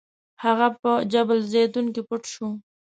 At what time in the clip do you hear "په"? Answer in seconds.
0.81-0.91